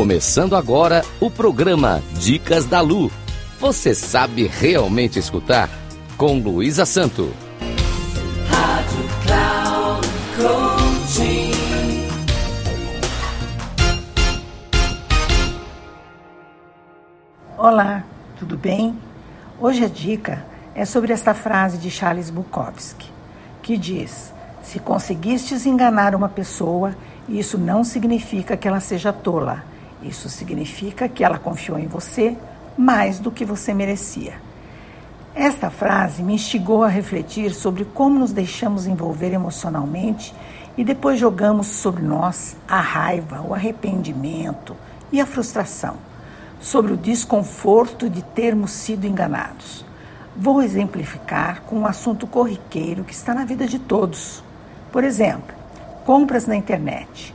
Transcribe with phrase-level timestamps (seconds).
[0.00, 3.12] Começando agora o programa Dicas da Lu.
[3.58, 5.68] Você sabe realmente escutar?
[6.16, 7.34] Com Luísa Santo.
[8.48, 10.08] Rádio Cloud
[10.38, 11.50] Coaching.
[17.58, 18.02] Olá,
[18.38, 18.98] tudo bem?
[19.60, 23.10] Hoje a dica é sobre esta frase de Charles Bukowski,
[23.62, 26.96] que diz: Se conseguistes enganar uma pessoa,
[27.28, 29.68] isso não significa que ela seja tola.
[30.02, 32.36] Isso significa que ela confiou em você
[32.76, 34.34] mais do que você merecia.
[35.34, 40.34] Esta frase me instigou a refletir sobre como nos deixamos envolver emocionalmente
[40.76, 44.76] e depois jogamos sobre nós a raiva, o arrependimento
[45.12, 45.96] e a frustração,
[46.60, 49.84] sobre o desconforto de termos sido enganados.
[50.36, 54.42] Vou exemplificar com um assunto corriqueiro que está na vida de todos.
[54.90, 55.54] Por exemplo,
[56.04, 57.34] compras na internet.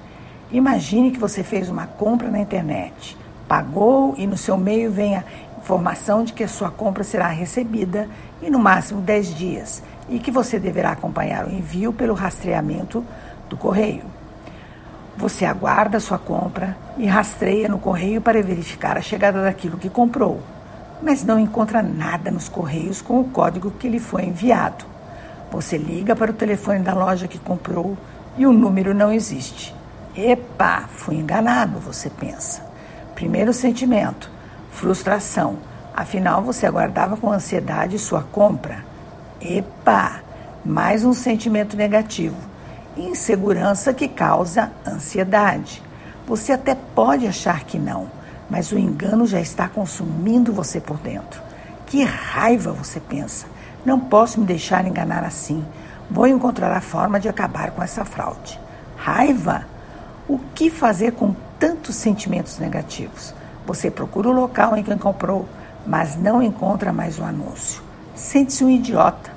[0.52, 5.24] Imagine que você fez uma compra na internet, pagou e no seu meio vem a
[5.58, 8.08] informação de que a sua compra será recebida
[8.44, 13.04] em no máximo 10 dias e que você deverá acompanhar o envio pelo rastreamento
[13.50, 14.04] do correio.
[15.18, 19.90] Você aguarda a sua compra e rastreia no correio para verificar a chegada daquilo que
[19.90, 20.42] comprou,
[21.02, 24.86] mas não encontra nada nos correios com o código que lhe foi enviado.
[25.52, 27.98] Você liga para o telefone da loja que comprou
[28.38, 29.74] e o número não existe.
[30.18, 32.62] Epa, fui enganado, você pensa.
[33.16, 34.32] Primeiro sentimento,
[34.72, 35.58] frustração.
[35.94, 38.86] Afinal, você aguardava com ansiedade sua compra.
[39.42, 40.22] Epa,
[40.64, 42.38] mais um sentimento negativo.
[42.96, 45.84] Insegurança que causa ansiedade.
[46.26, 48.10] Você até pode achar que não,
[48.50, 51.42] mas o engano já está consumindo você por dentro.
[51.88, 53.48] Que raiva, você pensa.
[53.86, 55.64] Não posso me deixar enganar assim.
[56.10, 58.58] Vou encontrar a forma de acabar com essa fraude.
[58.96, 59.75] Raiva?
[60.28, 63.32] O que fazer com tantos sentimentos negativos?
[63.68, 65.48] Você procura o local em que comprou,
[65.86, 67.84] mas não encontra mais o anúncio.
[68.16, 69.32] Sente-se um idiota.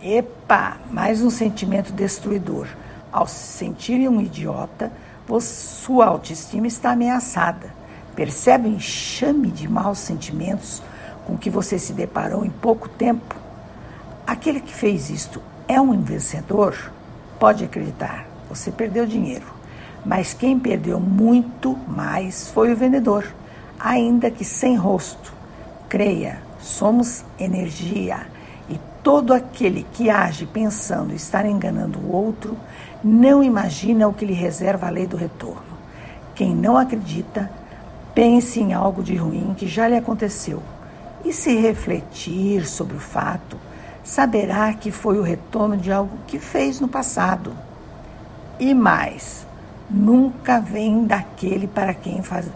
[0.00, 2.68] Epa, mais um sentimento destruidor.
[3.12, 4.90] Ao se sentir um idiota,
[5.40, 7.74] sua autoestima está ameaçada.
[8.16, 10.82] Percebe o enxame de maus sentimentos
[11.26, 13.36] com que você se deparou em pouco tempo?
[14.26, 16.90] Aquele que fez isto é um vencedor?
[17.38, 19.61] Pode acreditar, você perdeu dinheiro.
[20.04, 23.24] Mas quem perdeu muito mais foi o vendedor,
[23.78, 25.32] ainda que sem rosto.
[25.88, 28.26] Creia, somos energia
[28.68, 32.56] e todo aquele que age pensando estar enganando o outro
[33.02, 35.72] não imagina o que lhe reserva a lei do retorno.
[36.34, 37.50] Quem não acredita,
[38.14, 40.62] pense em algo de ruim que já lhe aconteceu
[41.24, 43.56] e se refletir sobre o fato,
[44.02, 47.52] saberá que foi o retorno de algo que fez no passado.
[48.58, 49.46] E mais,
[49.92, 52.46] nunca vem daquele para quem faz,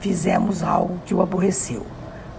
[0.00, 1.84] fizemos algo que o aborreceu,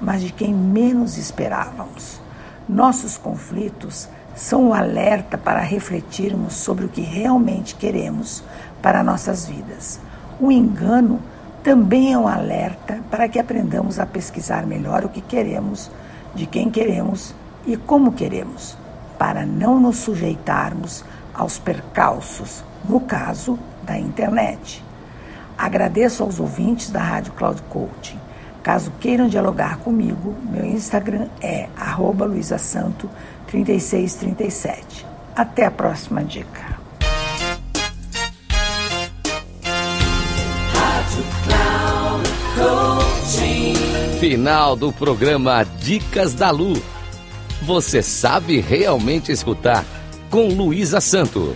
[0.02, 2.20] mas de quem menos esperávamos.
[2.68, 8.44] Nossos conflitos são o alerta para refletirmos sobre o que realmente queremos
[8.82, 10.00] para nossas vidas.
[10.40, 11.20] O engano
[11.64, 15.90] também é um alerta para que aprendamos a pesquisar melhor o que queremos,
[16.36, 17.34] de quem queremos
[17.66, 18.78] e como queremos,
[19.18, 21.04] para não nos sujeitarmos
[21.34, 23.58] aos percalços, no caso
[23.88, 24.84] da internet.
[25.58, 28.20] Agradeço aos ouvintes da Rádio Cloud Coaching.
[28.62, 31.70] Caso queiram dialogar comigo, meu Instagram é
[32.28, 35.06] luisasanto3637.
[35.36, 36.78] Até a próxima dica.
[44.20, 46.74] Final do programa Dicas da Lu.
[47.62, 49.86] Você sabe realmente escutar
[50.30, 51.56] com Luísa Santo.